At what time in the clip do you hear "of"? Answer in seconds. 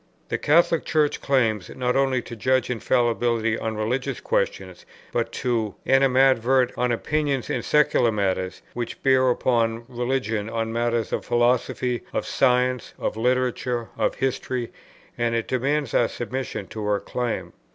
11.13-11.23, 12.13-12.25, 12.97-13.15, 13.95-14.15